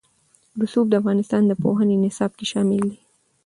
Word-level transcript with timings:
رسوب 0.61 0.85
د 0.89 0.93
افغانستان 1.01 1.41
د 1.47 1.51
پوهنې 1.63 1.95
نصاب 2.03 2.31
کې 2.37 2.45
شامل 2.51 2.81
دي. 2.91 2.97